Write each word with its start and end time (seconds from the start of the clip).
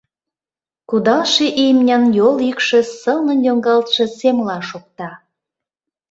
Кудалше 0.89 1.45
имньын 1.65 2.03
йол 2.17 2.35
йӱкшӧ 2.47 2.79
сылнын 2.99 3.39
йоҥгалтше 3.47 4.05
семла 4.17 4.59
шокта. 4.69 5.09